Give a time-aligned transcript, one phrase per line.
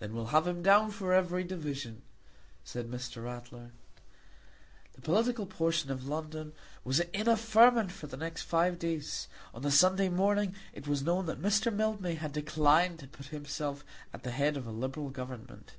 [0.00, 2.02] "Then we'll have him down for every division,"
[2.64, 3.22] said Mr.
[3.22, 3.70] Ratler.
[4.94, 9.28] The political portion of London was in a ferment for the next five days.
[9.54, 11.72] On the Sunday morning it was known that Mr.
[11.72, 15.74] Mildmay had declined to put himself at the head of a liberal Government.